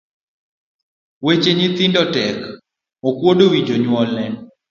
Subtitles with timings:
[1.25, 2.37] Weche nyithindo tek,
[3.07, 4.25] okuodo wi jonyuolne.